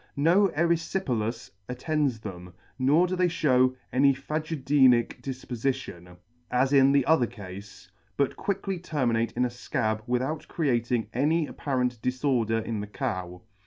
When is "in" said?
6.73-6.91, 9.33-9.45, 12.65-12.79